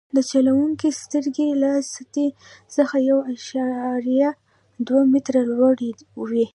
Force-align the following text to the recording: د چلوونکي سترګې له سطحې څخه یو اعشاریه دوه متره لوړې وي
د 0.15 0.17
چلوونکي 0.31 0.89
سترګې 1.01 1.47
له 1.61 1.71
سطحې 1.93 2.27
څخه 2.75 2.95
یو 3.09 3.19
اعشاریه 3.31 4.29
دوه 4.87 5.01
متره 5.11 5.41
لوړې 5.55 5.91
وي 6.29 6.45